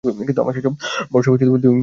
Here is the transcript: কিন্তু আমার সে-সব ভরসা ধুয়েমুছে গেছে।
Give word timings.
কিন্তু 0.03 0.41
আমার 0.41 0.53
সে-সব 0.55 0.73
ভরসা 1.11 1.29
ধুয়েমুছে 1.31 1.67
গেছে। 1.67 1.79